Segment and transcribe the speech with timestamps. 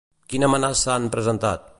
[0.33, 1.69] Quina amenaça han presentat?